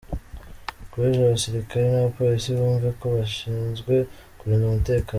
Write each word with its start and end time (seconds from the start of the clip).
rw’ejo; 0.85 1.19
Abasikikari 1.23 1.85
n’Abapolisi 1.89 2.49
bumve 2.59 2.89
ko 2.99 3.05
bashinzwe 3.15 3.93
kurinda 4.39 4.65
umutekano 4.67 5.09